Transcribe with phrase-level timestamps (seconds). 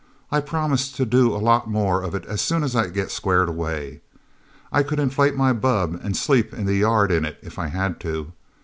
[0.31, 3.47] "I promise to do a lot more of it as soon as I get squared
[3.49, 4.01] away.
[4.71, 7.99] I could inflate my bubb, and sleep in the yard in it, if I had
[7.99, 8.33] to.